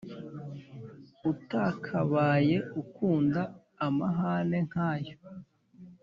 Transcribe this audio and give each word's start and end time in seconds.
utakabaye 1.31 2.55
ukunda 2.81 3.41
amahane 3.87 4.57
nkayo 4.67 5.15